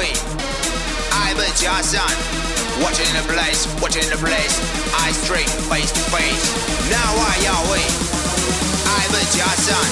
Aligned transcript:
Now 0.00 0.06
I 0.06 0.08
Yahweh, 0.08 0.16
Ivan 1.12 1.52
Jason, 1.60 2.16
watching 2.80 3.12
the 3.12 3.20
place, 3.28 3.68
watching 3.82 4.08
the 4.08 4.16
place, 4.16 4.56
eyes 5.04 5.16
straight, 5.20 5.50
face 5.68 5.92
to 5.92 6.00
face. 6.08 6.44
Now 6.88 7.04
I 7.04 7.36
Yahweh, 7.44 7.84
Ivan 8.96 9.26
Jason, 9.28 9.86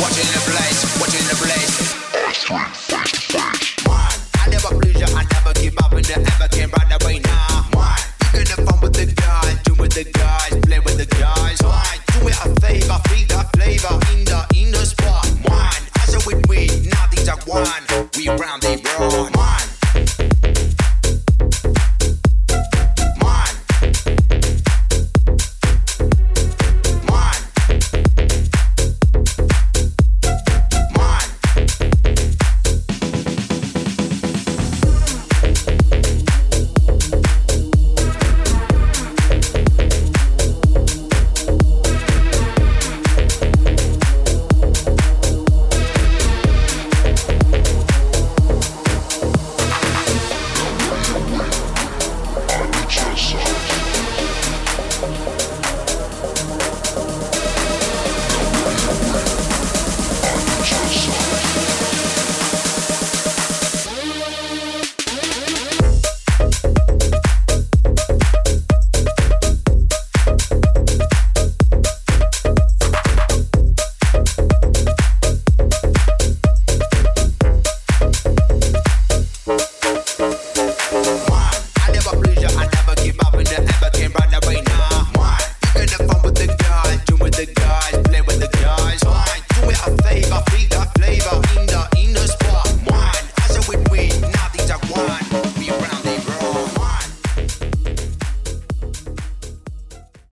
watching 0.00 0.30
the 0.32 0.40
place, 0.48 0.80
watching 0.96 1.26
the 1.28 1.36
place, 1.44 1.76
eyes 2.24 2.36
straight, 2.40 2.72
face 2.88 3.12
to 3.12 3.20
face. 3.36 3.84
Man, 3.84 4.16
I 4.40 4.48
never 4.48 4.80
please 4.80 4.96
you, 4.96 5.12
I 5.12 5.28
never 5.36 5.52
give 5.60 5.76
up, 5.76 5.92
and 5.92 6.06
I 6.08 6.24
ever 6.24 6.48
can 6.48 6.70
run 6.72 6.88
away 7.02 7.18
now. 7.20 7.68
Man, 7.76 8.00
you 8.32 8.48
gonna 8.48 8.64
fun 8.64 8.80
with 8.80 8.96
the 8.96 9.12
guys, 9.12 9.60
do 9.64 9.74
with 9.74 9.92
the 9.92 10.04
guys, 10.08 10.56
play 10.64 10.80
with 10.80 10.96
the 10.96 11.08
guys. 11.20 11.60
Man, 11.60 12.00
do 12.16 12.28
it 12.32 12.38
a 12.40 12.48
favor, 12.64 12.96
feed 13.12 13.28
the 13.28 13.44
flavor 13.52 13.92
in 14.08 14.24
the 14.24 14.40
in 14.56 14.72
the 14.72 14.88
spot. 14.88 15.28
Man, 15.44 15.80
as 16.00 16.16
a 16.16 16.20
with 16.24 16.48
we, 16.48 16.64
now 16.88 17.04
things 17.12 17.28
are 17.28 17.36
one, 17.44 17.84
we 17.92 17.93
round 18.28 18.62
they 18.62 18.76
broad. 18.76 19.34
Man. 19.36 19.73